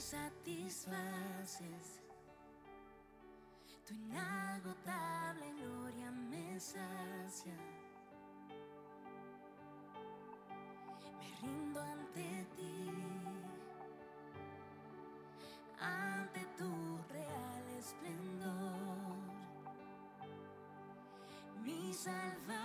[0.00, 2.00] satisfaces.
[3.86, 7.52] Tu inagotable gloria me sacia.
[11.18, 12.90] Me rindo ante ti,
[15.78, 19.16] ante tu real esplendor,
[21.62, 22.59] mi Salvador.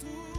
[0.00, 0.35] tout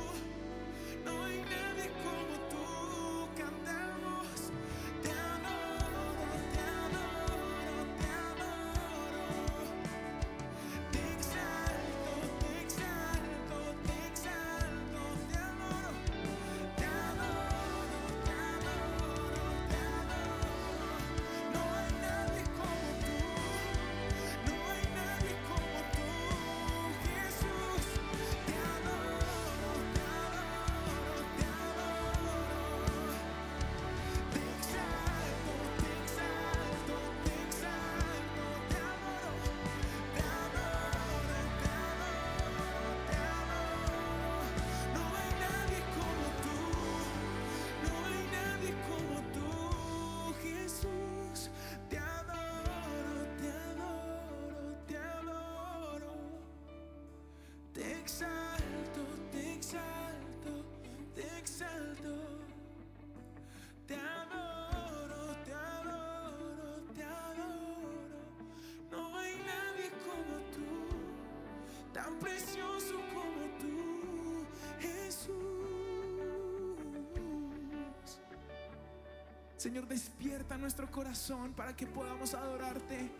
[79.67, 83.11] Señor, despierta nuestro corazón para que podamos adorarte.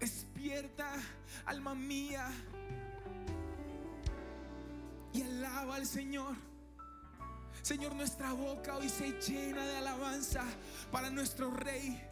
[0.00, 0.94] Despierta,
[1.46, 2.28] alma mía,
[5.12, 6.34] y alaba al Señor.
[7.62, 10.42] Señor, nuestra boca hoy se llena de alabanza
[10.90, 12.02] para nuestro Rey.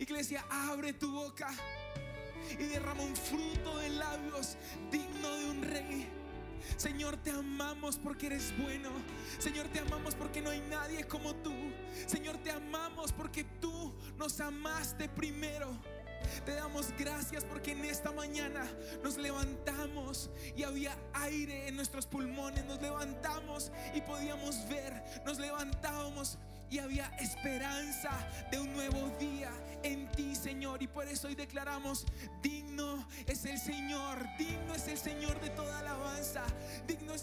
[0.00, 1.48] Iglesia, abre tu boca
[2.50, 4.56] y derrama un fruto de labios
[4.90, 6.27] digno de un rey.
[6.76, 8.90] Señor, te amamos porque eres bueno.
[9.38, 11.54] Señor, te amamos porque no hay nadie como tú.
[12.06, 15.76] Señor, te amamos porque tú nos amaste primero.
[16.44, 18.64] Te damos gracias porque en esta mañana
[19.02, 22.64] nos levantamos y había aire en nuestros pulmones.
[22.64, 25.02] Nos levantamos y podíamos ver.
[25.24, 26.38] Nos levantábamos
[26.70, 28.10] y había esperanza
[28.50, 29.50] de un nuevo día
[29.82, 30.82] en ti, Señor.
[30.82, 32.04] Y por eso hoy declaramos,
[32.42, 36.37] digno es el Señor, digno es el Señor de toda alabanza,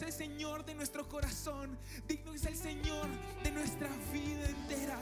[0.01, 1.77] el Señor de nuestro corazón,
[2.07, 3.07] digno es el Señor
[3.43, 4.99] de nuestra vida entera.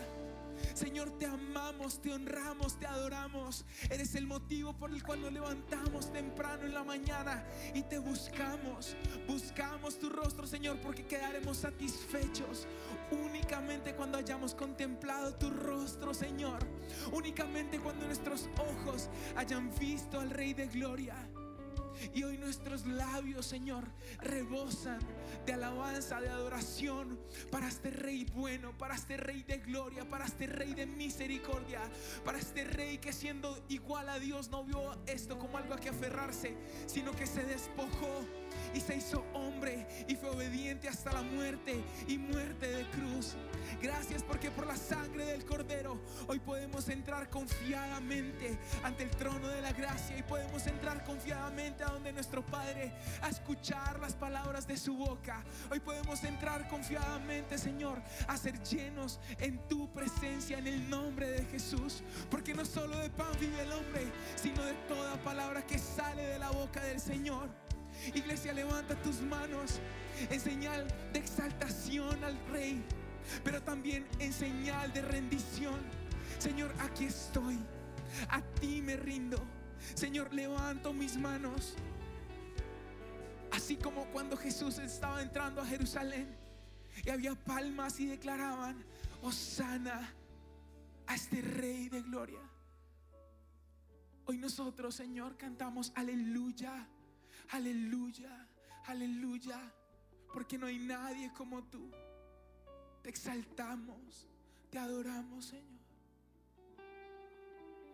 [0.73, 3.65] Señor, te amamos, te honramos, te adoramos.
[3.89, 8.95] Eres el motivo por el cual nos levantamos temprano en la mañana y te buscamos.
[9.27, 12.67] Buscamos tu rostro, Señor, porque quedaremos satisfechos
[13.11, 16.59] únicamente cuando hayamos contemplado tu rostro, Señor.
[17.11, 21.15] Únicamente cuando nuestros ojos hayan visto al Rey de Gloria.
[22.13, 23.85] Y hoy nuestros labios, Señor,
[24.19, 24.99] rebosan
[25.45, 27.19] de alabanza, de adoración
[27.51, 31.81] para este Rey bueno, para este Rey de gloria, para este Rey de misericordia,
[32.23, 35.89] para este Rey que siendo igual a Dios no vio esto como algo a que
[35.89, 36.55] aferrarse,
[36.85, 38.25] sino que se despojó
[38.73, 43.35] y se hizo hombre y fue obediente hasta la muerte y muerte de cruz.
[43.81, 49.61] Gracias porque por la sangre del Cordero hoy podemos entrar confiadamente ante el trono de
[49.61, 54.77] la gracia y podemos entrar confiadamente a donde nuestro Padre a escuchar las palabras de
[54.77, 55.43] su boca.
[55.71, 61.45] Hoy podemos entrar confiadamente, Señor, a ser llenos en tu presencia en el nombre de
[61.45, 62.03] Jesús.
[62.29, 66.39] Porque no solo de pan vive el hombre, sino de toda palabra que sale de
[66.39, 67.49] la boca del Señor.
[68.13, 69.79] Iglesia, levanta tus manos
[70.29, 72.83] en señal de exaltación al Rey,
[73.43, 75.79] pero también en señal de rendición.
[76.39, 77.59] Señor, aquí estoy.
[78.29, 79.37] A ti me rindo.
[79.95, 81.75] Señor, levanto mis manos.
[83.51, 86.35] Así como cuando Jesús estaba entrando a Jerusalén
[87.05, 88.83] y había palmas y declaraban,
[89.21, 90.13] Osana
[91.07, 92.41] a este Rey de Gloria.
[94.25, 96.87] Hoy nosotros, Señor, cantamos aleluya,
[97.49, 98.47] aleluya,
[98.85, 99.59] aleluya,
[100.33, 101.91] porque no hay nadie como tú.
[103.01, 104.27] Te exaltamos,
[104.69, 105.81] te adoramos, Señor.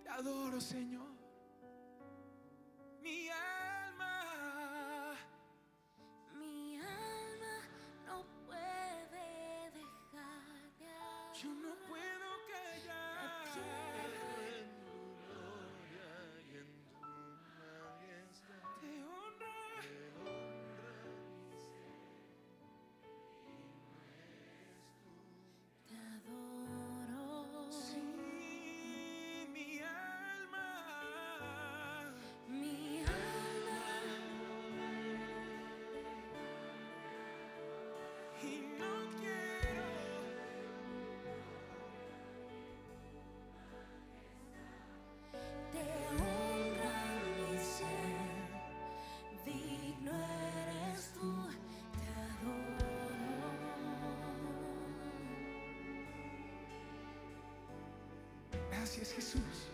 [0.03, 1.08] Te adoro, Señor.
[59.09, 59.69] Gracias Jesús.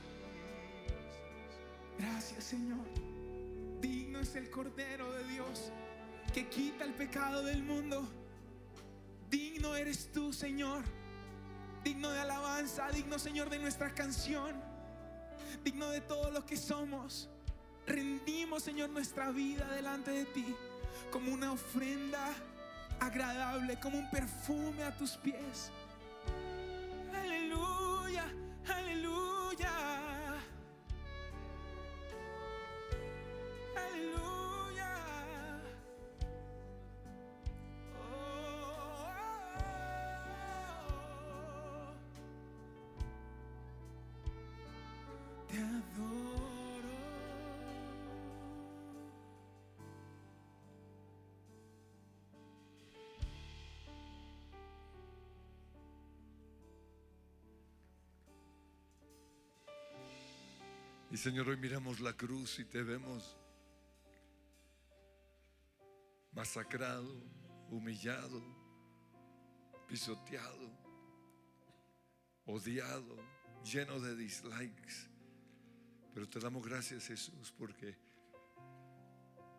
[2.00, 2.86] Gracias Señor.
[3.82, 5.72] Digno es el Cordero de Dios
[6.34, 8.08] que quita el pecado del mundo.
[9.30, 10.84] Digno eres tú Señor.
[11.84, 14.56] Digno de alabanza, digno Señor de nuestra canción.
[15.66, 17.30] Digno de todo lo que somos.
[17.86, 20.56] Rendimos Señor nuestra vida delante de ti
[21.12, 22.34] como una ofrenda
[23.02, 25.72] agradable, como un perfume a tus pies.
[61.16, 63.38] Y Señor, hoy miramos la cruz y te vemos
[66.34, 67.10] masacrado,
[67.70, 68.44] humillado,
[69.88, 70.78] pisoteado,
[72.48, 73.16] odiado,
[73.64, 75.10] lleno de dislikes.
[76.14, 77.96] Pero te damos gracias Jesús porque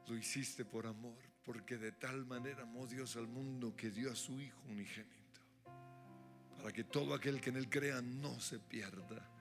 [0.09, 4.15] lo hiciste por amor, porque de tal manera amó Dios al mundo que dio a
[4.15, 5.41] su Hijo unigénito,
[6.59, 9.36] para que todo aquel que en Él crea no se pierda.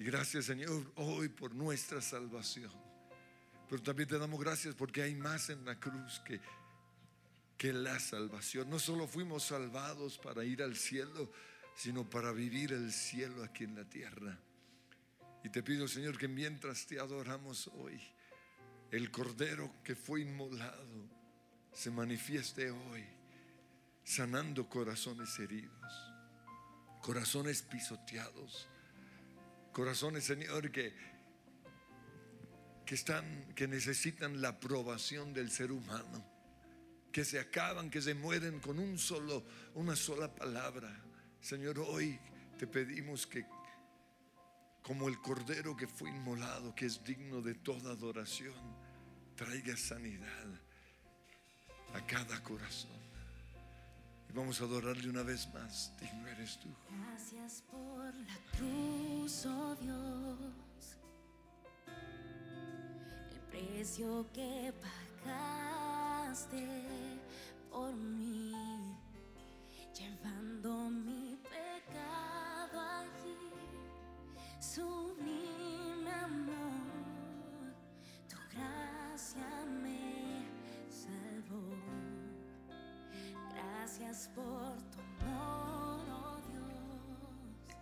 [0.00, 2.72] Y gracias Señor hoy por nuestra salvación.
[3.68, 6.40] Pero también te damos gracias porque hay más en la cruz que,
[7.58, 8.70] que la salvación.
[8.70, 11.30] No solo fuimos salvados para ir al cielo,
[11.76, 14.38] sino para vivir el cielo aquí en la tierra.
[15.44, 18.00] Y te pido Señor que mientras te adoramos hoy,
[18.90, 21.10] el cordero que fue inmolado
[21.74, 23.04] se manifieste hoy,
[24.02, 25.92] sanando corazones heridos,
[27.02, 28.66] corazones pisoteados,
[29.80, 30.92] corazones, Señor, que,
[32.84, 36.22] que están, que necesitan la aprobación del ser humano,
[37.10, 39.42] que se acaban, que se mueren con un solo,
[39.74, 40.94] una sola palabra.
[41.40, 42.20] Señor, hoy
[42.58, 43.46] te pedimos que
[44.82, 48.52] como el cordero que fue inmolado, que es digno de toda adoración,
[49.34, 50.60] traiga sanidad
[51.94, 53.09] a cada corazón.
[54.30, 55.92] Y vamos a adorarle una vez más.
[56.00, 56.68] Digno eres tú.
[56.88, 60.38] Gracias por la cruz, oh Dios.
[63.32, 64.72] El precio que
[65.24, 66.64] pagaste
[67.70, 68.54] por mí,
[69.98, 73.50] llevando mi pecado allí.
[74.60, 77.74] Sublime amor,
[78.28, 80.46] tu gracia me
[80.88, 81.79] salvó.
[84.28, 87.72] Por tu amor, oh Dios.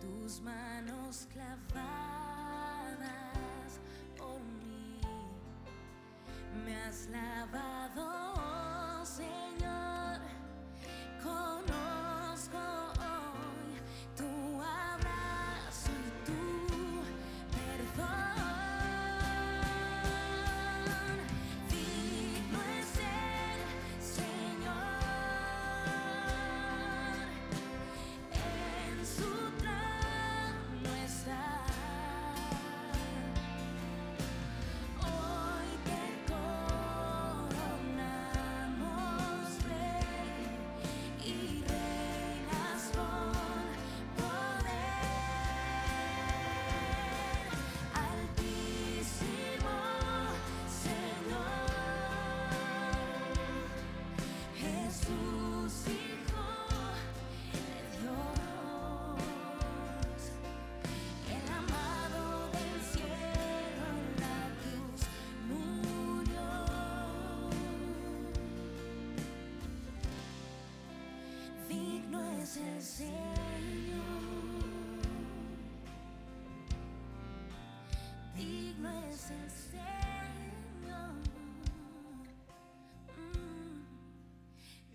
[0.00, 1.60] Tus manos clavadas
[4.18, 5.00] por mí.
[6.64, 9.81] Me has lavado, oh Señor.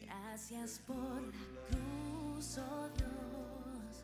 [0.02, 1.40] Gracias por la
[1.70, 4.04] cruz, oh Dios.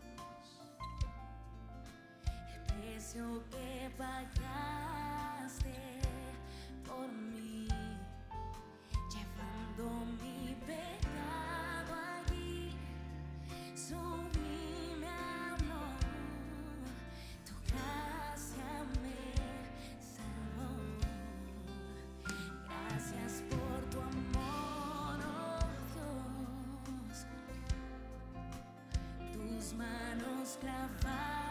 [2.54, 5.76] El precio que pagaste
[6.86, 7.68] por mí,
[9.12, 10.33] llevando mi
[30.64, 31.43] manos clavadas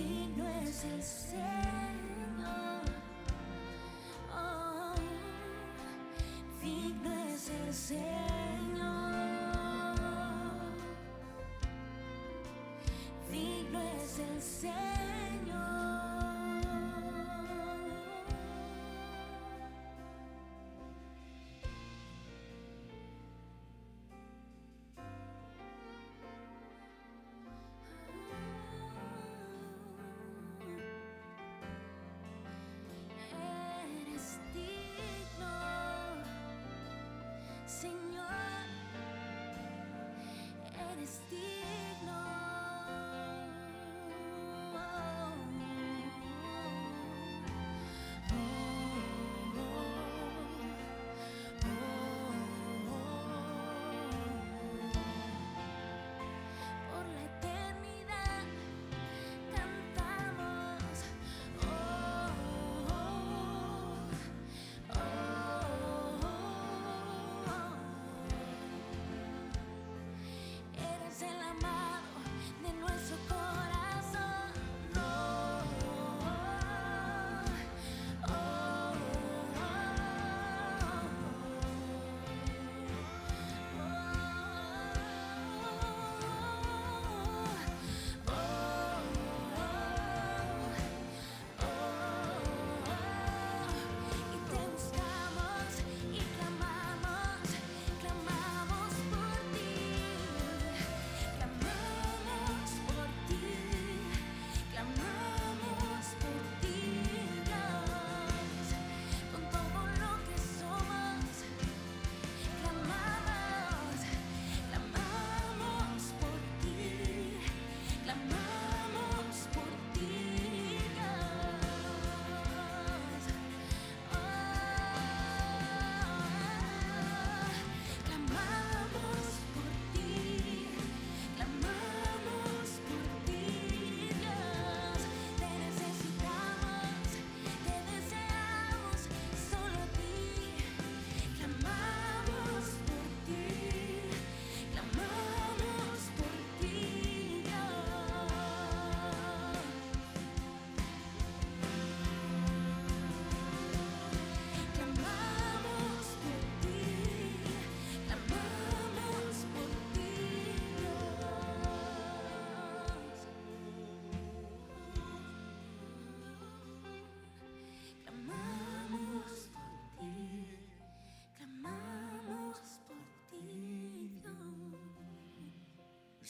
[0.00, 1.40] Digno es el Señor.
[4.34, 4.94] Oh,
[6.62, 8.00] digno es el Señor.
[13.30, 14.89] Digno es el Señor.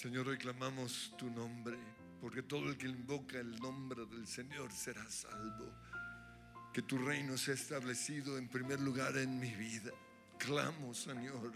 [0.01, 1.77] Señor, hoy clamamos tu nombre,
[2.23, 5.75] porque todo el que invoca el nombre del Señor será salvo.
[6.73, 9.91] Que tu reino sea establecido en primer lugar en mi vida.
[10.39, 11.53] Clamo, Señor,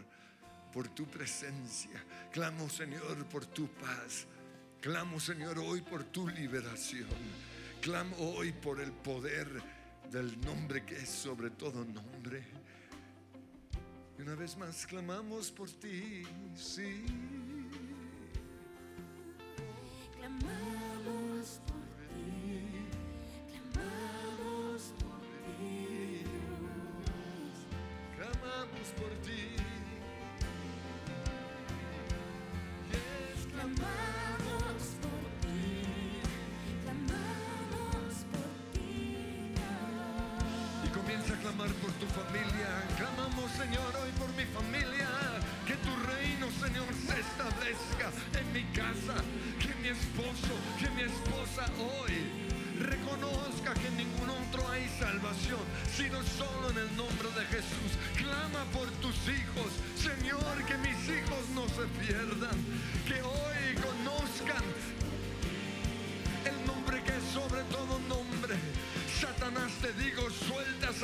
[0.74, 2.04] por tu presencia.
[2.30, 4.26] Clamo, Señor, por tu paz.
[4.82, 7.08] Clamo, Señor, hoy por tu liberación.
[7.80, 9.48] Clamo hoy por el poder
[10.12, 12.44] del nombre que es sobre todo nombre.
[14.18, 17.06] Y una vez más clamamos por ti, sí.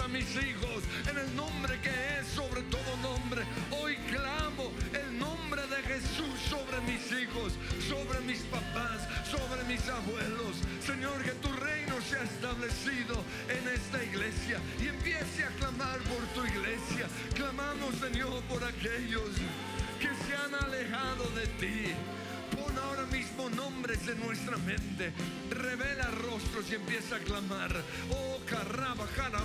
[0.02, 3.42] A mis hijos en el nombre que es sobre todo nombre.
[3.70, 7.52] Hoy clamo el nombre de Jesús sobre mis hijos,
[7.88, 10.56] sobre mis papás, sobre mis abuelos.
[10.84, 16.46] Señor, que tu reino sea establecido en esta iglesia y empiece a clamar por tu
[16.46, 17.06] iglesia.
[17.34, 19.30] Clamamos, Señor, por aquellos
[19.98, 21.94] que se han alejado de ti.
[23.10, 25.12] Mismo nombres en nuestra mente.
[25.50, 27.74] Revela rostros y empieza a clamar.
[28.10, 29.44] Oh, carraba, la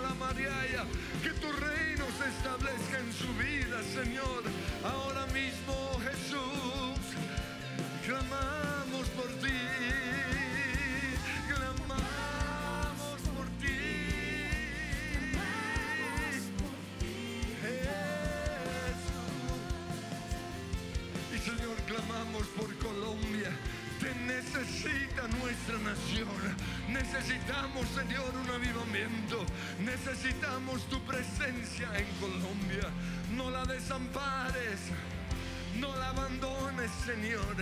[0.00, 0.84] la mariaya.
[1.22, 4.42] Que tu reino se establezca en su vida, Señor.
[4.84, 6.98] Ahora mismo, Jesús.
[8.06, 10.07] Clamamos por ti.
[26.08, 26.26] Señor.
[26.88, 29.44] Necesitamos, Señor, un avivamiento.
[29.80, 32.88] Necesitamos tu presencia en Colombia.
[33.36, 34.80] No la desampares.
[35.78, 37.56] No la abandones, Señor.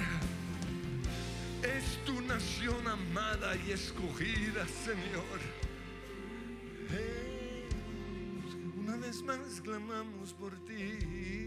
[1.62, 5.40] Es tu nación amada y escogida, Señor.
[8.78, 11.46] Una vez más clamamos por ti.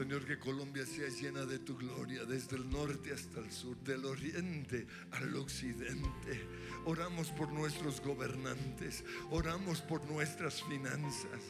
[0.00, 4.06] Señor, que Colombia sea llena de tu gloria, desde el norte hasta el sur, del
[4.06, 6.42] oriente al occidente.
[6.86, 11.42] Oramos por nuestros gobernantes, oramos por nuestras finanzas.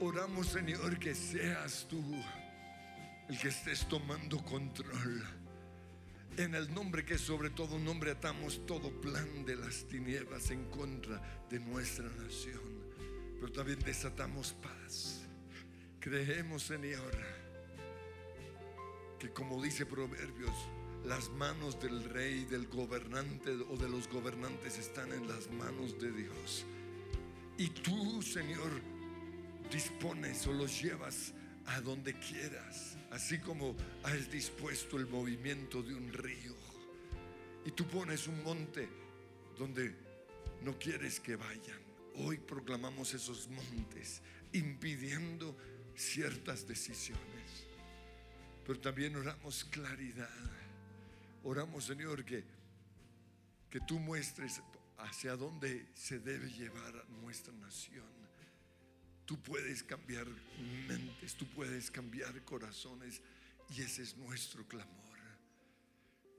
[0.00, 2.02] Oramos, Señor, que seas tú
[3.28, 5.22] el que estés tomando control.
[6.38, 11.20] En el nombre que sobre todo nombre atamos todo plan de las tinieblas en contra
[11.50, 12.62] de nuestra nación.
[13.38, 15.26] Pero también desatamos paz.
[16.00, 17.45] Creemos, Señor,
[19.18, 20.54] que como dice Proverbios,
[21.04, 26.10] las manos del rey, del gobernante o de los gobernantes están en las manos de
[26.10, 26.64] Dios.
[27.58, 28.70] Y tú, Señor,
[29.70, 31.32] dispones o los llevas
[31.66, 36.54] a donde quieras, así como has dispuesto el movimiento de un río.
[37.64, 38.88] Y tú pones un monte
[39.58, 39.94] donde
[40.62, 41.80] no quieres que vayan.
[42.16, 45.56] Hoy proclamamos esos montes, impidiendo
[45.94, 47.35] ciertas decisiones.
[48.66, 50.28] Pero también oramos claridad.
[51.44, 52.44] Oramos, Señor, que,
[53.70, 54.60] que tú muestres
[54.98, 58.04] hacia dónde se debe llevar nuestra nación.
[59.24, 60.26] Tú puedes cambiar
[60.88, 63.20] mentes, tú puedes cambiar corazones
[63.70, 64.96] y ese es nuestro clamor.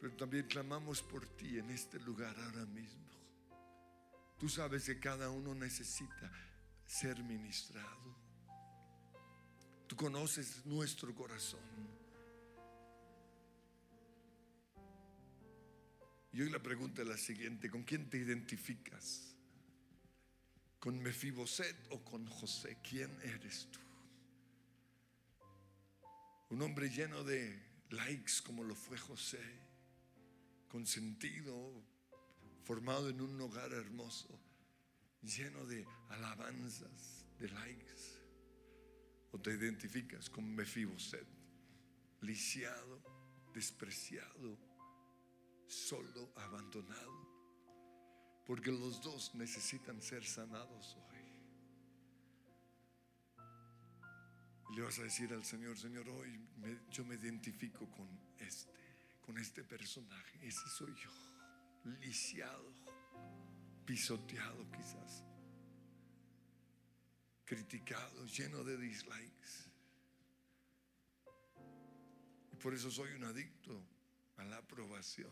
[0.02, 3.08] Pero también clamamos por ti en este lugar ahora mismo.
[4.38, 6.32] Tú sabes que cada uno necesita
[6.86, 8.16] ser ministrado.
[9.88, 11.97] Tú conoces nuestro corazón.
[16.32, 19.36] Y hoy la pregunta es la siguiente, ¿con quién te identificas?
[20.80, 22.78] ¿Con Mefiboset o con José?
[22.88, 23.80] ¿Quién eres tú?
[26.50, 27.60] Un hombre lleno de
[27.90, 29.42] likes como lo fue José,
[30.70, 31.84] consentido,
[32.64, 34.40] formado en un hogar hermoso,
[35.22, 38.18] lleno de alabanzas, de likes.
[39.32, 41.28] O te identificas con Mefiboset,
[42.22, 43.02] lisiado,
[43.54, 44.58] despreciado,
[45.68, 47.28] solo, abandonado.
[48.46, 51.08] Porque los dos necesitan ser sanados hoy.
[54.70, 56.40] Y le vas a decir al Señor, Señor, hoy
[56.92, 58.08] yo me identifico con
[58.40, 58.72] este,
[59.22, 60.40] con este personaje.
[60.46, 61.12] Ese soy yo,
[62.02, 62.74] lisiado,
[63.86, 65.24] pisoteado quizás,
[67.46, 69.70] criticado, lleno de dislikes.
[72.52, 73.97] Y por eso soy un adicto
[74.38, 75.32] a la aprobación.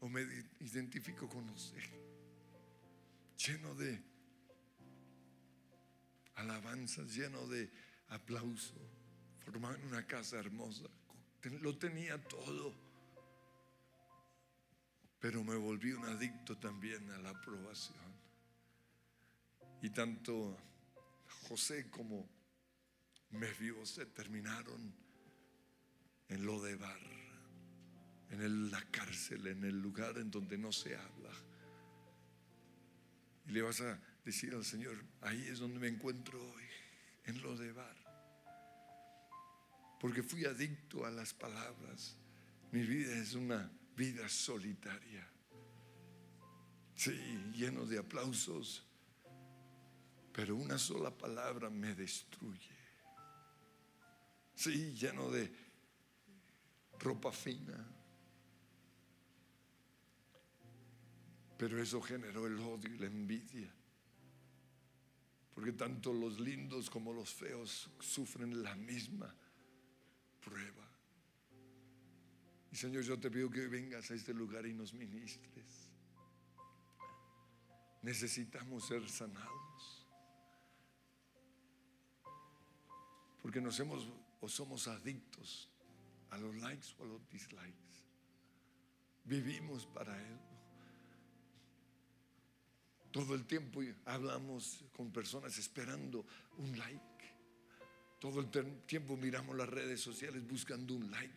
[0.00, 0.22] O me
[0.60, 1.76] identifico con José,
[3.36, 4.00] lleno de
[6.36, 7.70] alabanzas, lleno de
[8.08, 8.74] aplauso,
[9.44, 10.84] formado en una casa hermosa.
[11.60, 12.74] Lo tenía todo.
[15.20, 17.98] Pero me volví un adicto también a la aprobación.
[19.82, 20.56] Y tanto
[21.48, 22.28] José como
[23.30, 24.94] Mefiboset terminaron
[26.28, 27.00] en Lodebar,
[28.30, 31.32] en el- la cárcel, en el lugar en donde no se habla.
[33.46, 36.64] Y le vas a decir al Señor, ahí es donde me encuentro hoy,
[37.24, 37.96] en Lodebar.
[40.00, 42.16] Porque fui adicto a las palabras.
[42.70, 45.26] Mi vida es una vida solitaria.
[46.94, 47.12] Sí,
[47.54, 48.84] lleno de aplausos.
[50.32, 52.76] Pero una sola palabra me destruye.
[54.54, 55.67] Sí, lleno de
[56.98, 57.86] ropa fina.
[61.56, 63.72] Pero eso generó el odio y la envidia.
[65.54, 69.34] Porque tanto los lindos como los feos sufren la misma
[70.40, 70.88] prueba.
[72.70, 75.90] Y Señor, yo te pido que vengas a este lugar y nos ministres.
[78.02, 80.06] Necesitamos ser sanados.
[83.42, 84.06] Porque nos hemos
[84.40, 85.68] o somos adictos
[86.30, 88.04] a los likes o a los dislikes.
[89.24, 90.38] Vivimos para Él.
[93.10, 96.24] Todo el tiempo hablamos con personas esperando
[96.58, 97.02] un like.
[98.20, 98.50] Todo el
[98.86, 101.34] tiempo miramos las redes sociales buscando un like.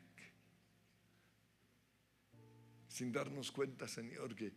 [2.88, 4.52] Sin darnos cuenta, Señor, que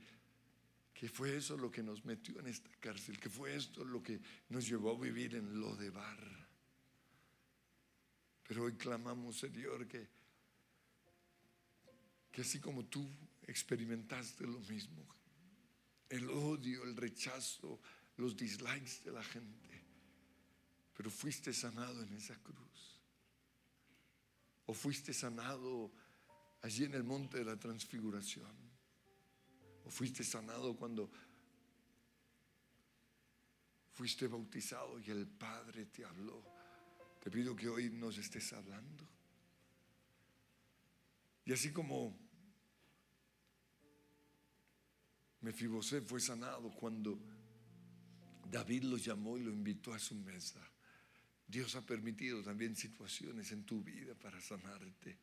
[0.95, 4.21] que fue eso lo que nos metió en esta cárcel, que fue esto lo que
[4.49, 6.49] nos llevó a vivir en lo de bar.
[8.47, 10.09] Pero hoy clamamos, Señor, que,
[12.35, 13.09] que así como tú
[13.47, 15.07] experimentaste lo mismo,
[16.09, 17.81] el odio, el rechazo,
[18.17, 19.85] los dislikes de la gente,
[20.97, 22.99] pero fuiste sanado en esa cruz.
[24.67, 25.93] O fuiste sanado
[26.63, 28.51] allí en el monte de la transfiguración.
[29.85, 31.09] O fuiste sanado cuando
[33.93, 36.43] fuiste bautizado y el Padre te habló.
[37.23, 39.09] Te pido que hoy nos estés hablando.
[41.45, 42.24] Y así como
[45.45, 47.19] Mefiboset fue sanado cuando
[48.51, 50.61] David lo llamó y lo invitó a su mesa.
[51.47, 55.19] Dios ha permitido también situaciones en tu vida para sanarte.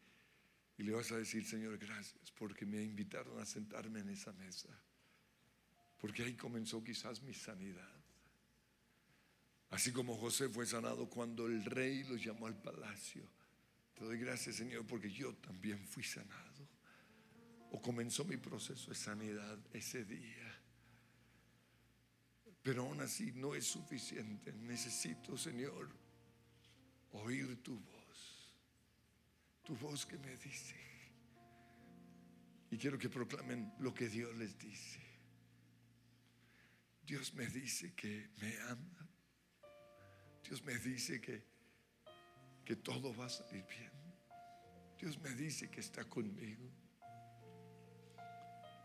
[0.78, 4.70] Y le vas a decir, Señor, gracias porque me invitaron a sentarme en esa mesa.
[6.00, 8.02] Porque ahí comenzó quizás mi sanidad.
[9.72, 13.24] Así como José fue sanado cuando el rey lo llamó al palacio.
[13.96, 16.51] Te doy gracias, Señor, porque yo también fui sanado.
[17.72, 20.62] O comenzó mi proceso de sanidad ese día.
[22.62, 24.54] Pero aún así no es suficiente.
[24.54, 25.90] Necesito, Señor,
[27.12, 28.02] oír tu voz
[29.64, 30.76] tu voz que me dice.
[32.70, 35.00] Y quiero que proclamen lo que Dios les dice.
[37.06, 39.10] Dios me dice que me ama.
[40.44, 41.44] Dios me dice que,
[42.64, 43.92] que todo va a salir bien.
[44.98, 46.70] Dios me dice que está conmigo.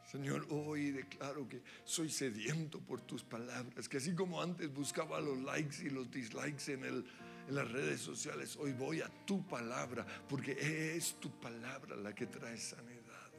[0.06, 5.38] Señor, hoy declaro que soy sediento por tus palabras, que así como antes buscaba los
[5.42, 7.04] likes y los dislikes en el,
[7.48, 12.26] en las redes sociales, hoy voy a tu palabra, porque es tu palabra la que
[12.26, 13.32] trae sanidad.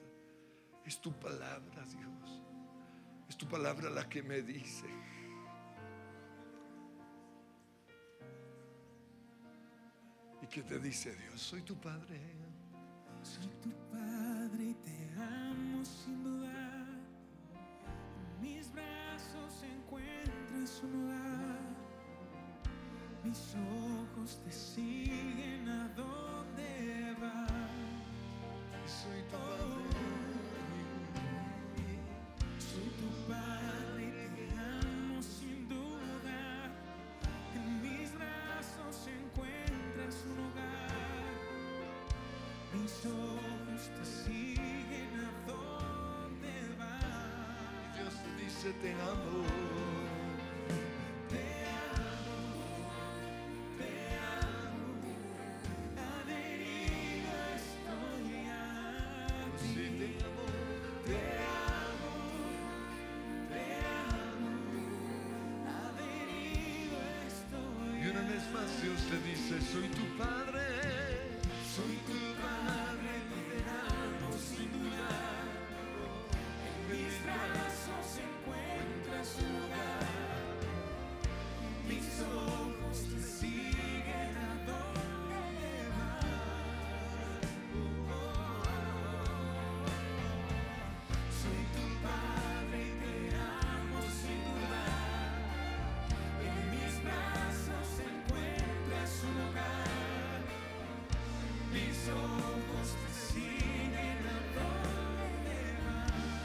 [0.85, 2.41] Es tu palabra, Dios.
[3.29, 4.87] Es tu palabra la que me dice.
[10.41, 11.41] ¿Y qué te dice Dios?
[11.41, 12.19] Soy tu Padre.
[13.23, 16.36] Soy tu padre y te amo sin.
[18.41, 21.59] Mis brazos encuentras un hogar.
[23.23, 28.89] Mis ojos te siguen a donde vas.
[28.89, 30.16] Soy tu
[48.73, 49.76] te dice te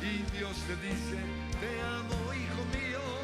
[0.03, 1.17] Y Dios te dice,
[1.61, 3.22] te amo, hijo mío.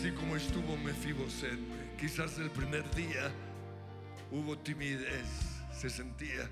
[0.00, 1.58] Así como estuvo Mefiboset.
[1.98, 3.30] Quizás el primer día
[4.30, 6.48] hubo timidez, se sentía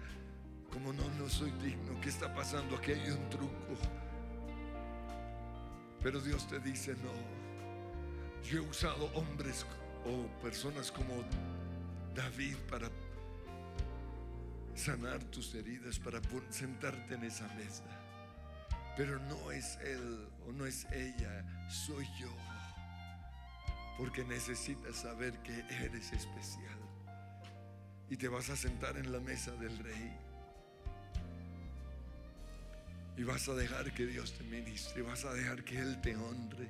[0.70, 1.98] como no, no soy digno.
[2.02, 2.76] ¿Qué está pasando?
[2.76, 3.74] Aquí hay un truco.
[6.02, 8.42] Pero Dios te dice, no.
[8.46, 9.64] Yo he usado hombres
[10.04, 11.14] o personas como
[12.14, 12.90] David para
[14.74, 17.84] sanar tus heridas, para sentarte en esa mesa.
[18.94, 22.28] Pero no es él o no es ella, soy yo.
[23.98, 26.78] Porque necesitas saber que eres especial.
[28.11, 30.16] y te vas a sentar en la mesa del rey.
[33.18, 36.68] Y vas a dejar que Dios te ministre, vas a dejar que Él te honre.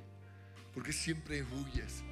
[0.74, 2.02] Porque siempre huyes,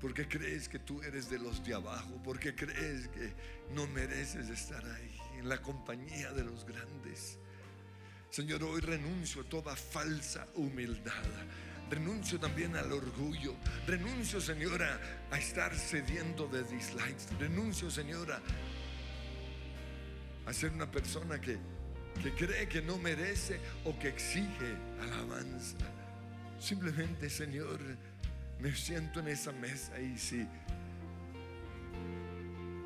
[0.00, 3.32] porque crees que tú eres de los de abajo, porque crees que
[3.74, 7.38] no mereces estar ahí, en la compañía de los grandes.
[8.30, 11.24] Señor, hoy renuncio a toda falsa humildad.
[11.90, 13.54] Renuncio también al orgullo.
[13.86, 17.26] Renuncio, Señora, a estar cediendo de dislikes.
[17.38, 18.40] Renuncio, Señora,
[20.46, 21.58] a ser una persona que,
[22.22, 25.76] que cree que no merece o que exige alabanza.
[26.58, 27.78] Simplemente, Señor,
[28.58, 30.46] me siento en esa mesa y si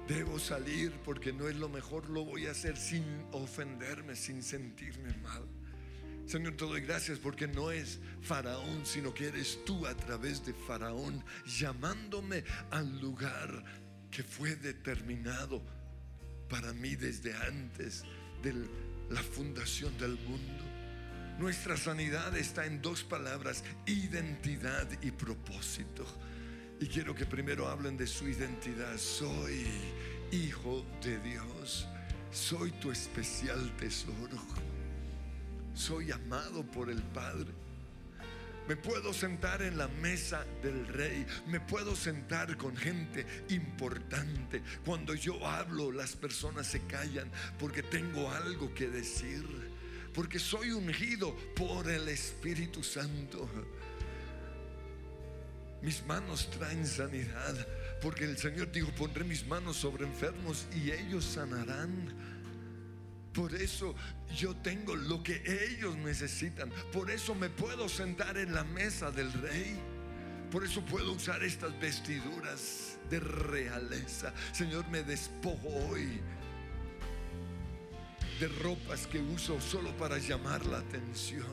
[0.08, 5.14] debo salir porque no es lo mejor, lo voy a hacer sin ofenderme, sin sentirme
[5.22, 5.46] mal.
[6.30, 10.54] Señor, te doy gracias porque no es Faraón, sino que eres tú a través de
[10.54, 13.64] Faraón llamándome al lugar
[14.12, 15.60] que fue determinado
[16.48, 18.04] para mí desde antes
[18.44, 18.54] de
[19.08, 20.64] la fundación del mundo.
[21.40, 26.06] Nuestra sanidad está en dos palabras, identidad y propósito.
[26.78, 28.96] Y quiero que primero hablen de su identidad.
[28.98, 29.66] Soy
[30.30, 31.88] hijo de Dios.
[32.30, 34.69] Soy tu especial tesoro.
[35.74, 37.52] Soy amado por el Padre.
[38.68, 41.26] Me puedo sentar en la mesa del rey.
[41.48, 44.62] Me puedo sentar con gente importante.
[44.84, 47.28] Cuando yo hablo, las personas se callan
[47.58, 49.44] porque tengo algo que decir.
[50.14, 53.48] Porque soy ungido por el Espíritu Santo.
[55.82, 57.66] Mis manos traen sanidad.
[58.00, 62.14] Porque el Señor dijo, pondré mis manos sobre enfermos y ellos sanarán.
[63.32, 63.94] Por eso
[64.36, 66.70] yo tengo lo que ellos necesitan.
[66.92, 69.78] Por eso me puedo sentar en la mesa del rey.
[70.50, 74.32] Por eso puedo usar estas vestiduras de realeza.
[74.52, 76.20] Señor, me despojo hoy
[78.40, 81.46] de ropas que uso solo para llamar la atención.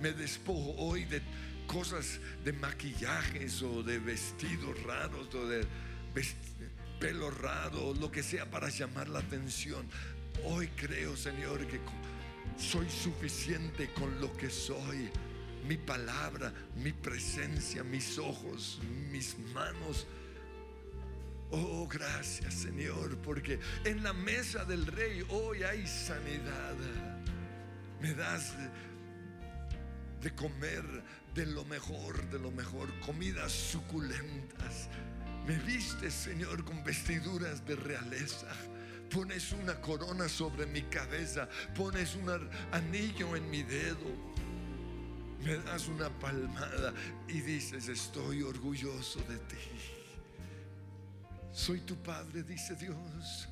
[0.00, 1.22] Me despojo hoy de
[1.66, 5.66] cosas de maquillajes o de vestidos raros o de
[6.98, 9.86] pelo raro, lo que sea para llamar la atención.
[10.44, 11.80] Hoy creo, Señor, que
[12.58, 15.08] soy suficiente con lo que soy.
[15.66, 18.80] Mi palabra, mi presencia, mis ojos,
[19.10, 20.06] mis manos.
[21.50, 26.74] Oh, gracias, Señor, porque en la mesa del rey hoy hay sanidad.
[28.00, 28.54] Me das
[30.20, 30.84] de comer
[31.34, 34.88] de lo mejor, de lo mejor, comidas suculentas.
[35.46, 38.48] Me vistes, Señor, con vestiduras de realeza.
[39.10, 41.48] Pones una corona sobre mi cabeza.
[41.74, 42.28] Pones un
[42.72, 44.38] anillo en mi dedo.
[45.44, 46.92] Me das una palmada
[47.28, 49.56] y dices, estoy orgulloso de ti.
[51.52, 53.48] Soy tu padre, dice Dios.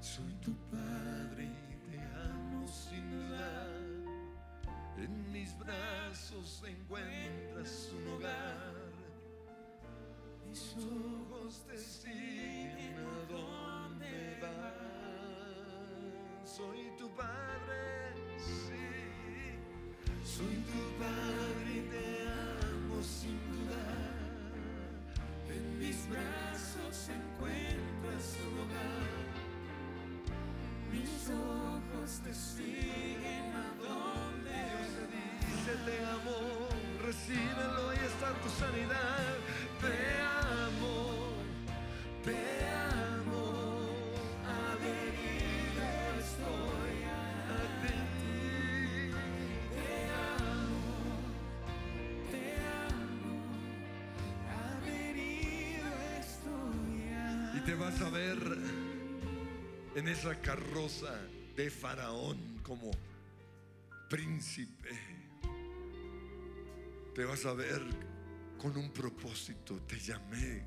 [0.00, 3.66] Soy tu padre y te amo sin duda.
[4.98, 8.74] En mis brazos encuentras un hogar.
[10.46, 12.75] Mis ojos te siguen
[16.56, 19.52] Soy tu padre, sí.
[20.24, 22.06] Soy tu padre y te
[22.62, 23.84] amo sin duda.
[25.50, 29.12] En mis brazos encuentras un hogar.
[30.90, 35.06] Mis ojos te siguen a donde Dios te
[35.44, 36.38] dice te amo,
[37.04, 39.36] recíbelo y está tu sanidad.
[39.82, 39.94] Te
[40.64, 41.34] amo,
[42.24, 42.65] te amo,
[57.86, 58.38] vas a ver
[59.94, 61.20] en esa carroza
[61.54, 62.90] de Faraón como
[64.10, 64.90] príncipe.
[67.14, 67.80] Te vas a ver
[68.58, 69.82] con un propósito.
[69.82, 70.64] Te llamé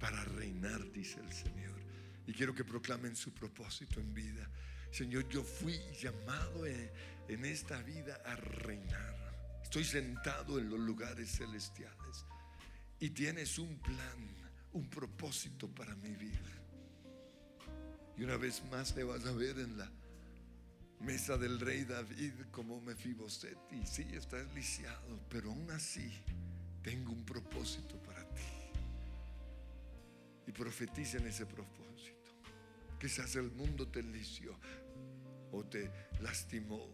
[0.00, 1.80] para reinar, dice el Señor.
[2.26, 4.50] Y quiero que proclamen su propósito en vida.
[4.90, 6.90] Señor, yo fui llamado en,
[7.28, 9.60] en esta vida a reinar.
[9.62, 12.26] Estoy sentado en los lugares celestiales.
[12.98, 16.50] Y tienes un plan, un propósito para mi vida.
[18.16, 19.90] Y una vez más te vas a ver en la
[21.00, 23.58] mesa del rey David como Mefiboset.
[23.72, 26.10] Y sí, estás lisiado, pero aún así
[26.82, 28.42] tengo un propósito para ti.
[30.46, 31.80] Y profetiza en ese propósito.
[32.98, 34.58] Quizás el mundo te lició
[35.52, 35.90] o te
[36.20, 36.86] lastimó,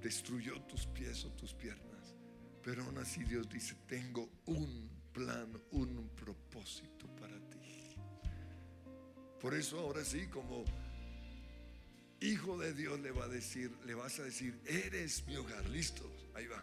[0.00, 2.14] destruyó tus pies o tus piernas.
[2.62, 7.96] Pero aún así Dios dice, tengo un plan, un propósito para ti.
[9.40, 10.64] Por eso ahora sí, como
[12.20, 15.68] hijo de Dios le va a decir, le vas a decir, eres mi hogar.
[15.70, 16.62] Listo, ahí va.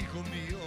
[0.00, 0.58] Hijo mío,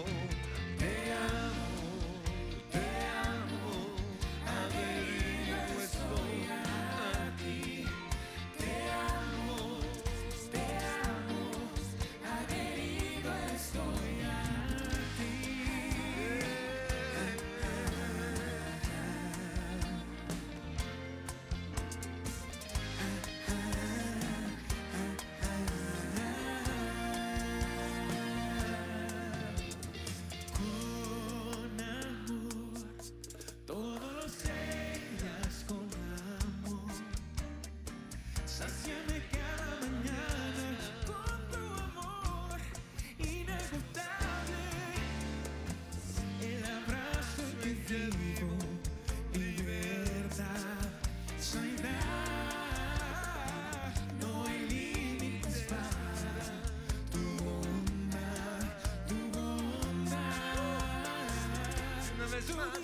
[62.52, 62.83] Una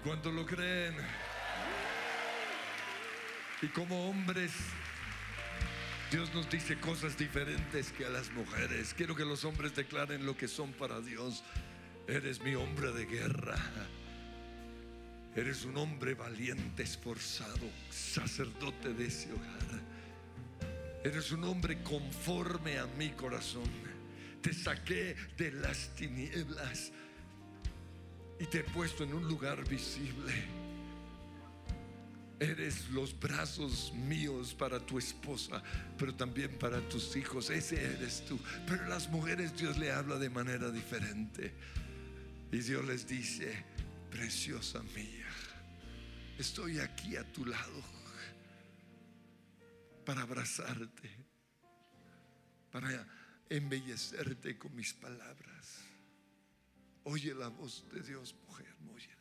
[0.00, 0.08] ti.
[0.08, 0.94] ¿Y cuánto lo creen?
[3.62, 4.52] Y como hombres,
[6.10, 8.94] Dios nos dice cosas diferentes que a las mujeres.
[8.94, 11.44] Quiero que los hombres declaren lo que son para Dios.
[12.08, 13.56] Eres mi hombre de guerra.
[15.36, 19.80] Eres un hombre valiente, esforzado, sacerdote de ese hogar.
[21.04, 23.70] Eres un hombre conforme a mi corazón.
[24.42, 26.92] Te saqué de las tinieblas
[28.40, 30.32] y te he puesto en un lugar visible.
[32.40, 35.62] Eres los brazos míos para tu esposa,
[35.98, 37.50] pero también para tus hijos.
[37.50, 38.40] Ese eres tú.
[38.66, 41.52] Pero las mujeres Dios le habla de manera diferente.
[42.50, 43.62] Y Dios les dice,
[44.10, 45.28] preciosa mía,
[46.38, 47.82] estoy aquí a tu lado
[50.06, 51.10] para abrazarte,
[52.72, 53.06] para
[53.50, 55.89] embellecerte con mis palabras.
[57.04, 59.19] Oye la voz de Dios, mujer, óyela.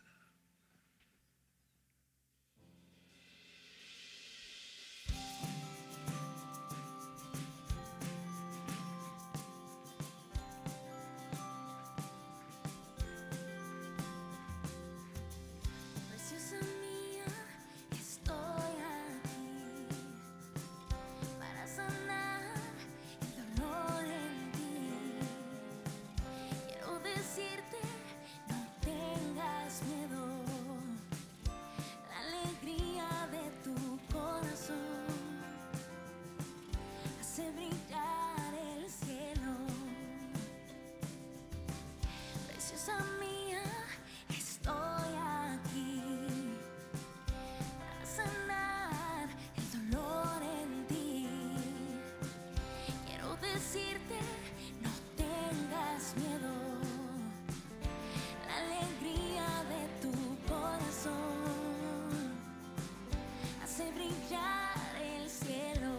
[64.37, 65.91] el cielo.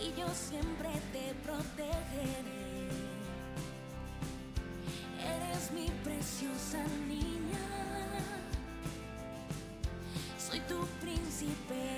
[0.00, 2.88] Y yo siempre te protegeré.
[5.20, 7.66] Eres mi preciosa niña.
[10.38, 11.89] Soy tu príncipe.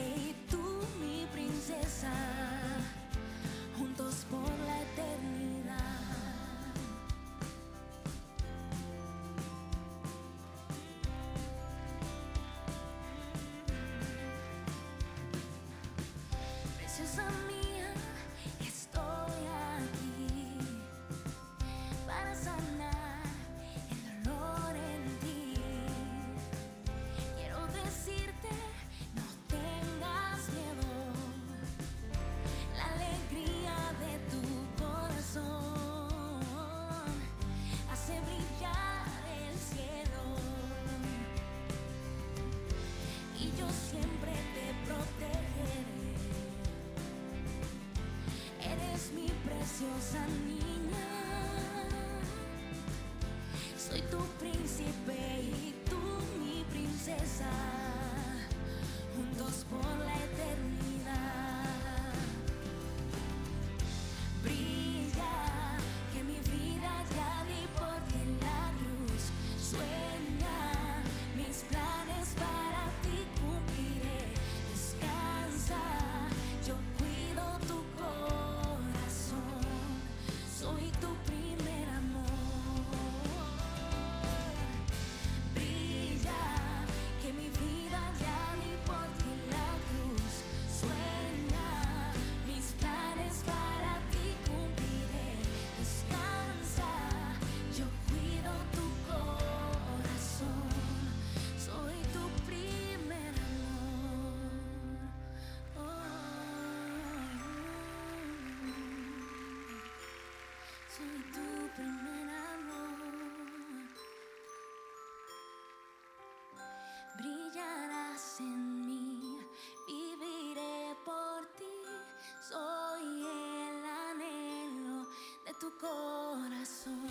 [125.62, 127.08] Tu corazón.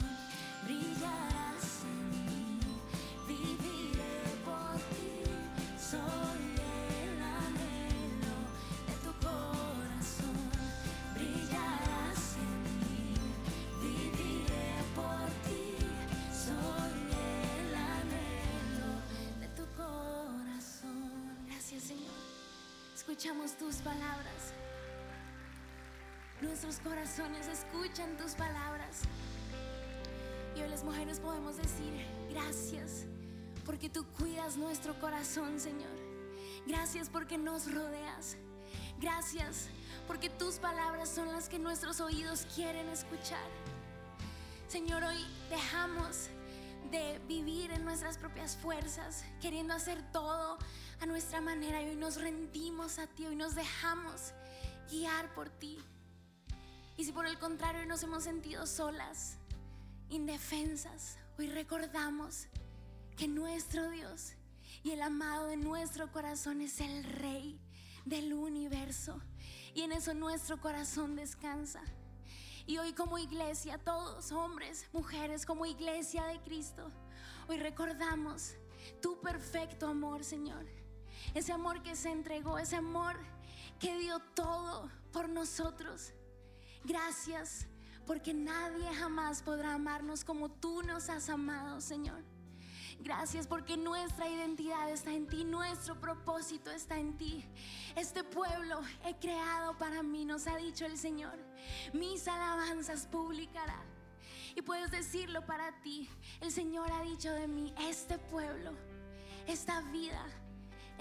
[0.65, 2.59] Brillarás en mí,
[3.25, 5.23] viviré por ti.
[5.79, 8.35] Soy el anhelo
[8.87, 10.37] de tu corazón.
[11.15, 13.13] Brillarás en mí,
[13.83, 15.63] viviré por ti.
[16.45, 16.93] Soy
[17.23, 18.91] el anhelo
[19.39, 21.09] de tu corazón.
[21.47, 22.19] Gracias, Señor.
[22.97, 24.40] Escuchamos tus palabras.
[26.51, 29.03] Nuestros corazones escuchan tus palabras.
[30.53, 33.05] Y hoy las mujeres podemos decir gracias
[33.65, 35.97] porque tú cuidas nuestro corazón, Señor.
[36.67, 38.35] Gracias porque nos rodeas.
[38.99, 39.69] Gracias
[40.07, 43.47] porque tus palabras son las que nuestros oídos quieren escuchar.
[44.67, 46.27] Señor, hoy dejamos
[46.91, 50.57] de vivir en nuestras propias fuerzas, queriendo hacer todo
[50.99, 54.33] a nuestra manera y hoy nos rendimos a ti, hoy nos dejamos
[54.89, 55.79] guiar por ti.
[56.97, 59.37] Y si por el contrario nos hemos sentido solas,
[60.09, 62.47] indefensas, hoy recordamos
[63.15, 64.33] que nuestro Dios
[64.83, 67.59] y el amado de nuestro corazón es el Rey
[68.05, 69.21] del universo.
[69.73, 71.81] Y en eso nuestro corazón descansa.
[72.65, 76.91] Y hoy como iglesia, todos, hombres, mujeres, como iglesia de Cristo,
[77.47, 78.53] hoy recordamos
[79.01, 80.65] tu perfecto amor, Señor.
[81.33, 83.17] Ese amor que se entregó, ese amor
[83.79, 86.13] que dio todo por nosotros.
[86.83, 87.67] Gracias
[88.05, 92.23] porque nadie jamás podrá amarnos como tú nos has amado, Señor.
[92.99, 97.43] Gracias porque nuestra identidad está en ti, nuestro propósito está en ti.
[97.95, 101.37] Este pueblo he creado para mí, nos ha dicho el Señor.
[101.93, 103.81] Mis alabanzas publicará.
[104.55, 106.09] Y puedes decirlo para ti.
[106.41, 108.73] El Señor ha dicho de mí, este pueblo,
[109.47, 110.23] esta vida,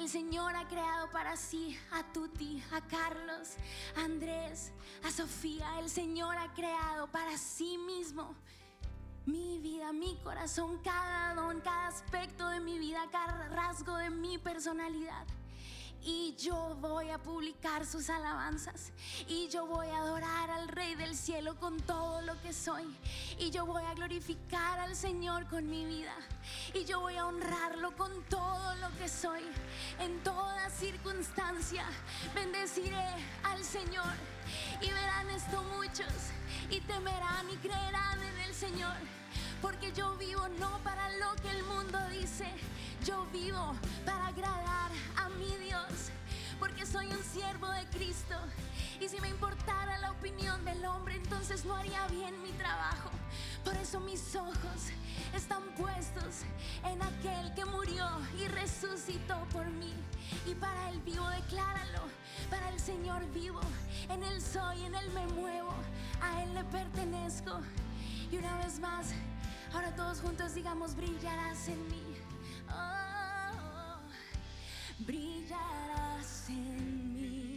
[0.01, 3.57] el Señor ha creado para sí a Tuti, a Carlos,
[3.99, 4.73] a Andrés,
[5.05, 5.79] a Sofía.
[5.79, 8.35] El Señor ha creado para sí mismo
[9.27, 14.39] mi vida, mi corazón, cada don, cada aspecto de mi vida, cada rasgo de mi
[14.39, 15.27] personalidad.
[16.03, 18.93] Y yo voy a publicar sus alabanzas.
[19.29, 22.85] Y yo voy a adorar al Rey del cielo con todo lo que soy.
[23.39, 26.15] Y yo voy a glorificar al Señor con mi vida.
[26.73, 29.43] Y yo voy a honrarlo con todo lo que soy.
[29.99, 31.85] En toda circunstancia
[32.35, 33.07] bendeciré
[33.43, 34.15] al Señor.
[34.81, 36.13] Y verán esto muchos.
[36.71, 38.80] Y temerán y creerán en el Señor.
[39.63, 42.47] Porque yo vivo no para lo que el mundo dice.
[43.05, 46.11] Yo vivo para agradar a mi Dios.
[46.59, 48.35] porque soy un siervo de Cristo.
[49.01, 53.11] Y si me importara la opinión del hombre, entonces no haría bien mi trabajo.
[53.65, 54.91] Por eso mis ojos
[55.35, 56.43] están puestos
[56.85, 58.07] en aquel que murió
[58.39, 59.95] y resucitó por mí.
[60.47, 62.03] Y para el vivo, decláralo,
[62.51, 63.61] para el Señor vivo,
[64.11, 65.75] en Él soy, en Él me muevo,
[66.21, 67.59] a Él le pertenezco.
[68.31, 69.09] Y una vez más,
[69.73, 72.03] ahora todos juntos digamos, brillarás en mí.
[72.69, 73.99] Oh,
[75.01, 77.57] brillarás en mí,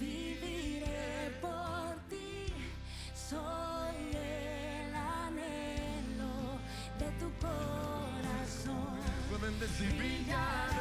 [0.00, 2.52] viviré por ti,
[3.14, 6.58] soy el anhelo
[6.98, 8.98] de tu corazón.
[9.30, 10.71] Pueden decir brillarás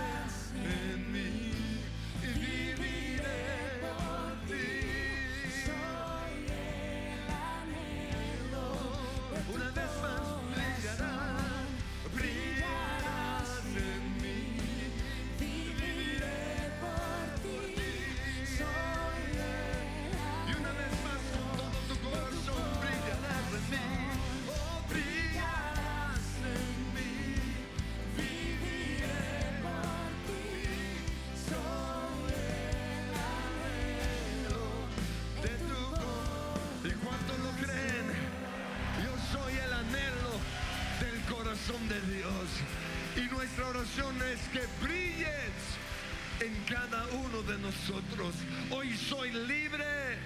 [47.12, 48.36] uno de nosotros.
[48.70, 50.18] Hoy soy libre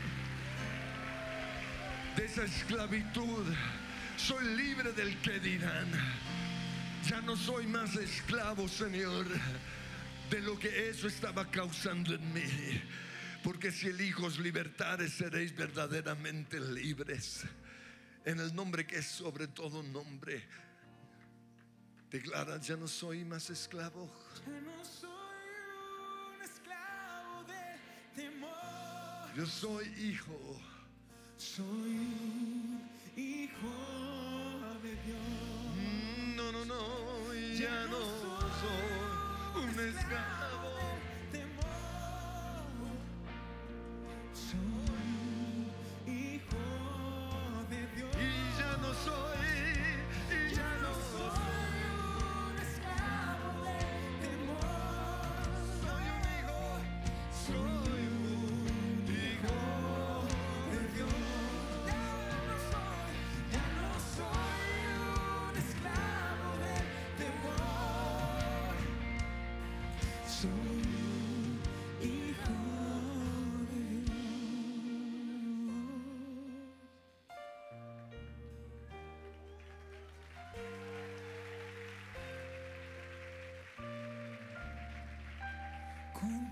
[2.15, 3.45] de esa esclavitud.
[4.17, 5.91] Soy libre del que dirán.
[7.07, 9.25] Ya no soy más esclavo, Señor,
[10.29, 12.81] de lo que eso estaba causando en mí.
[13.43, 17.43] Porque si hijos libertares seréis verdaderamente libres.
[18.23, 20.43] En el nombre que es sobre todo nombre.
[22.09, 24.11] Declara, ya no soy más esclavo.
[29.35, 30.31] Yo soy hijo.
[31.37, 32.07] Soy
[33.17, 33.67] hijo
[34.81, 36.37] de Dios.
[36.37, 37.99] No, no, no, ya no
[38.61, 40.54] soy un esclavo.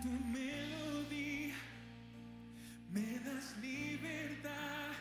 [0.04, 1.56] Tu melodía
[2.92, 4.92] me das libertad,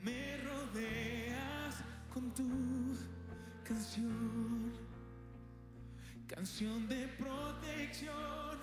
[0.00, 1.74] me rodeas
[2.14, 2.48] con tu
[3.64, 4.72] canción,
[6.28, 8.58] canción de protección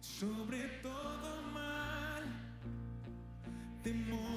[0.00, 2.24] sobre todo mal,
[3.82, 4.31] temores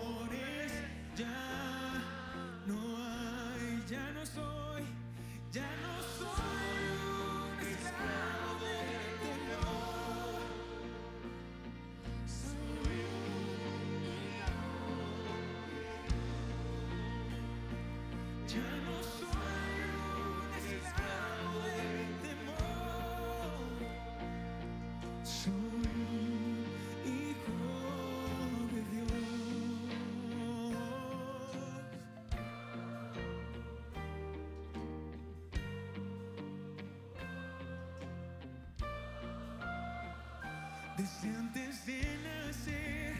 [40.97, 43.15] Desde antes de nacer,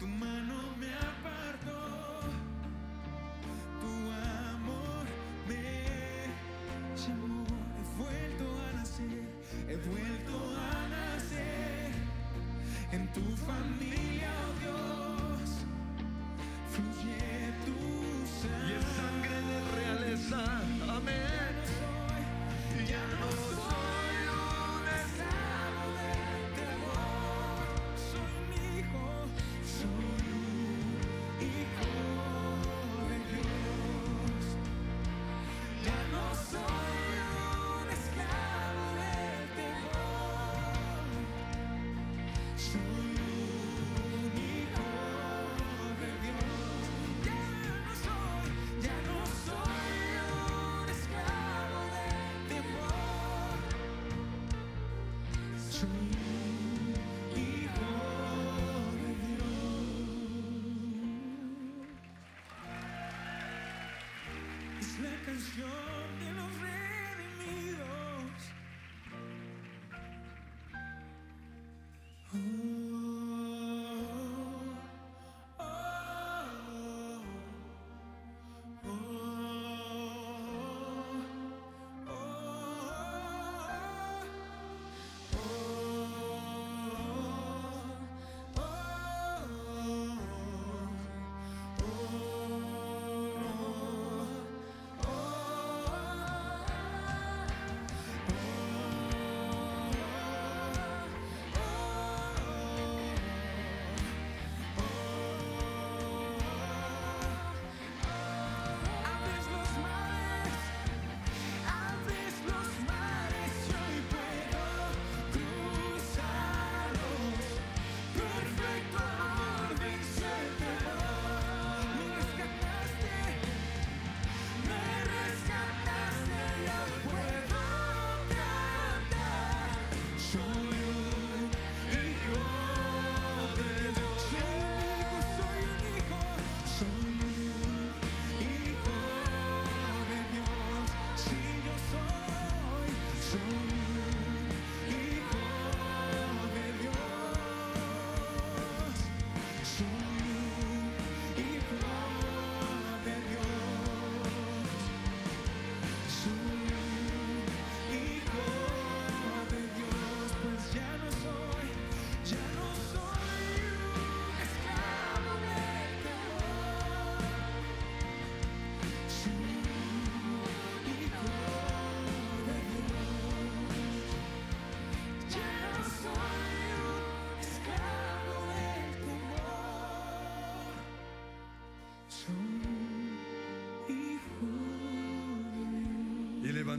[0.00, 2.22] tu mano me apartó.
[3.80, 3.92] Tu
[4.50, 5.06] amor
[5.48, 6.26] me
[6.96, 7.44] llamó,
[7.78, 9.22] he vuelto a nacer,
[9.68, 11.92] he vuelto a nacer.
[12.90, 15.50] En tu familia, oh Dios,
[16.72, 17.78] fluye tu
[18.42, 19.45] sangre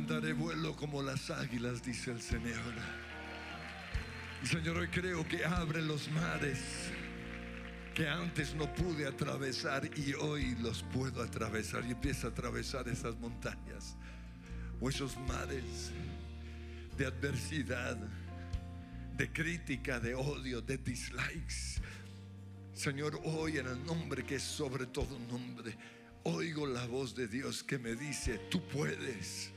[0.08, 2.74] Levantaré vuelo como las águilas, dice el Señor.
[4.42, 6.60] Y Señor, hoy creo que abre los mares
[7.94, 11.84] que antes no pude atravesar y hoy los puedo atravesar.
[11.86, 13.98] Y empieza a atravesar esas montañas
[14.80, 15.92] o esos mares
[16.98, 17.98] de adversidad,
[19.18, 21.82] de crítica, de odio, de dislikes.
[22.74, 25.78] Señor, hoy en el nombre que es sobre todo nombre,
[26.24, 29.52] oigo la voz de Dios que me dice, tú puedes.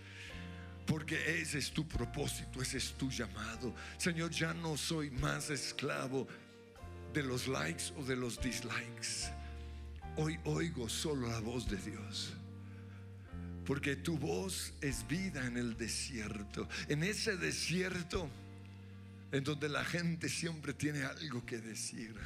[0.91, 3.73] Porque ese es tu propósito, ese es tu llamado.
[3.97, 6.27] Señor, ya no soy más esclavo
[7.15, 9.31] de los likes o de los dislikes.
[10.17, 12.33] Hoy oigo solo la voz de Dios.
[13.65, 16.69] Porque tu voz es vida en el desierto.
[16.89, 18.29] En ese desierto
[19.31, 22.17] en donde la gente siempre tiene algo que decir.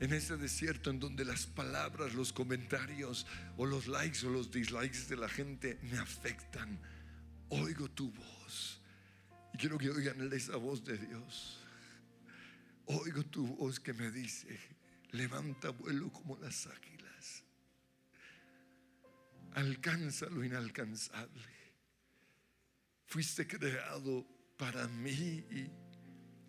[0.00, 3.24] En ese desierto en donde las palabras, los comentarios
[3.56, 6.76] o los likes o los dislikes de la gente me afectan.
[7.50, 8.80] Oigo tu voz.
[9.52, 11.58] Y quiero que oigan esa voz de Dios.
[12.86, 14.58] Oigo tu voz que me dice,
[15.12, 17.44] levanta vuelo como las águilas.
[19.54, 21.54] Alcanza lo inalcanzable.
[23.06, 24.26] Fuiste creado
[24.56, 25.10] para mí
[25.50, 25.70] y,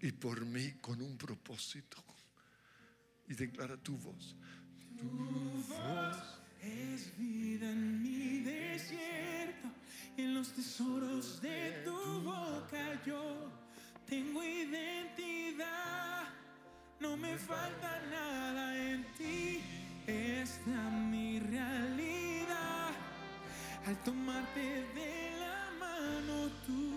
[0.02, 2.04] y por mí con un propósito.
[3.28, 4.36] Y declara tu voz.
[4.98, 9.70] Tu voz es vida en mi desierto,
[10.18, 13.52] en los tesoros de tu boca yo
[14.08, 16.24] tengo identidad,
[17.00, 19.62] no me falta nada en ti,
[20.08, 20.70] esta
[21.12, 22.92] mi realidad.
[23.86, 26.94] Al tomarte de la mano tú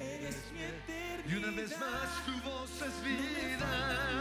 [0.00, 1.30] eres mi eternidad.
[1.30, 4.15] Y una vez más tu voz es vida,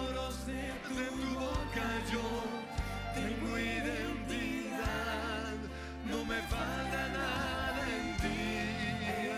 [0.00, 0.94] tesoros de tu
[1.34, 2.22] boca yo
[3.14, 5.54] tengo identidad,
[6.04, 8.40] no me falta nada en ti,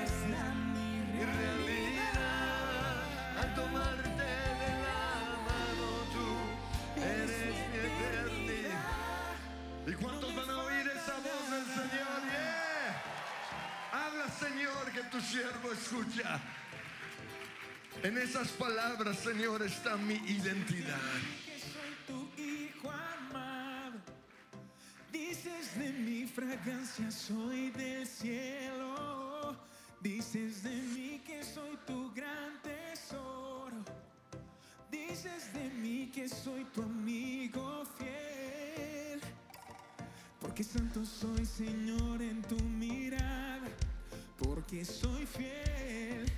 [0.03, 2.97] Esta mi mi realidad,
[3.41, 4.09] al tomarte
[4.63, 5.03] de la
[5.49, 6.29] mano tú
[7.01, 9.37] eres mi eternidad.
[9.87, 12.21] ¿Y cuántos van a oír esa voz del Señor?
[12.31, 13.03] Yeah.
[13.93, 16.41] Habla, Señor, que tu siervo escucha.
[18.03, 20.99] En esas palabras, Señor, está mi identidad.
[21.47, 24.01] que soy tu hijo amado.
[25.13, 29.57] Dices de mi fragancia soy del cielo.
[30.01, 33.85] Dices de mí que soy tu gran tesoro.
[34.91, 39.21] Dices de mí que soy tu amigo fiel.
[40.41, 43.69] Porque santo soy, Señor, en tu mirada.
[44.37, 46.32] Porque soy fiel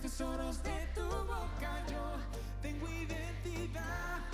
[0.00, 2.16] tesoros de tu boca yo
[2.62, 4.27] tengo identidad.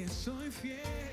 [0.00, 1.09] que soy fiel.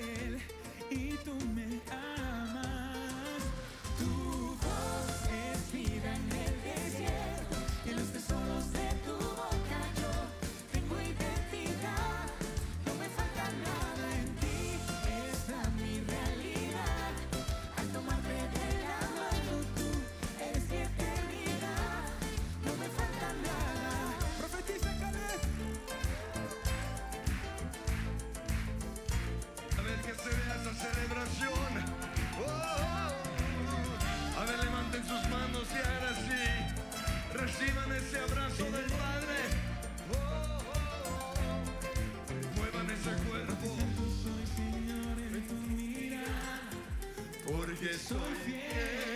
[47.97, 49.07] Soy fiel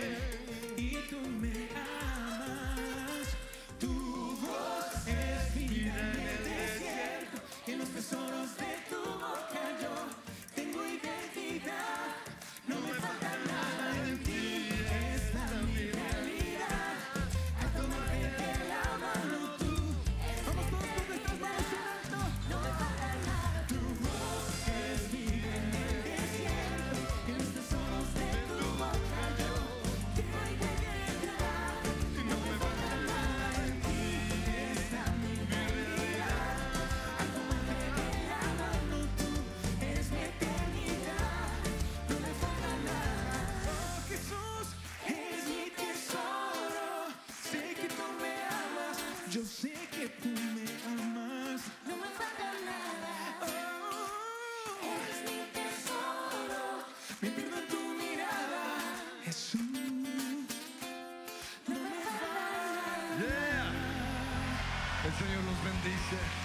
[66.12, 66.41] No